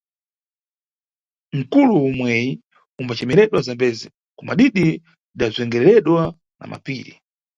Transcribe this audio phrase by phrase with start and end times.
[1.57, 2.49] Nkulo umweyi
[2.99, 4.05] umbacemeredwa Zambezi,
[4.37, 4.85] kumadidi
[5.31, 6.21] lidazvengereredwa
[6.59, 7.11] na mapiri.